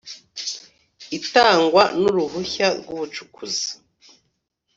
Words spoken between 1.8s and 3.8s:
ry uruhushya rw ubucukuzi